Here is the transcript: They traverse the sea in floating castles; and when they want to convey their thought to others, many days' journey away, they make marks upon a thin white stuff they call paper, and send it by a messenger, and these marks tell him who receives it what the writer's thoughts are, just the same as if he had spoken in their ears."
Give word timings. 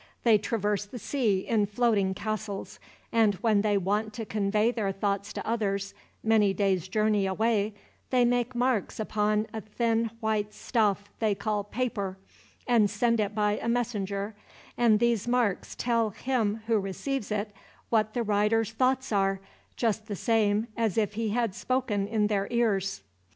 They 0.23 0.39
traverse 0.39 0.85
the 0.85 0.97
sea 0.97 1.41
in 1.47 1.67
floating 1.67 2.15
castles; 2.15 2.79
and 3.11 3.35
when 3.35 3.61
they 3.61 3.77
want 3.77 4.13
to 4.13 4.25
convey 4.25 4.71
their 4.71 4.91
thought 4.91 5.25
to 5.25 5.45
others, 5.47 5.93
many 6.23 6.55
days' 6.55 6.87
journey 6.87 7.27
away, 7.27 7.75
they 8.09 8.25
make 8.25 8.55
marks 8.55 8.99
upon 8.99 9.45
a 9.53 9.61
thin 9.61 10.09
white 10.19 10.55
stuff 10.55 11.03
they 11.19 11.35
call 11.35 11.63
paper, 11.63 12.17
and 12.65 12.89
send 12.89 13.19
it 13.19 13.35
by 13.35 13.59
a 13.61 13.67
messenger, 13.69 14.35
and 14.75 14.99
these 14.99 15.27
marks 15.27 15.75
tell 15.75 16.09
him 16.09 16.61
who 16.65 16.79
receives 16.79 17.29
it 17.29 17.53
what 17.89 18.15
the 18.15 18.23
writer's 18.23 18.71
thoughts 18.71 19.11
are, 19.11 19.39
just 19.75 20.07
the 20.07 20.15
same 20.15 20.65
as 20.75 20.97
if 20.97 21.13
he 21.13 21.29
had 21.29 21.53
spoken 21.53 22.07
in 22.07 22.25
their 22.25 22.47
ears." 22.49 23.03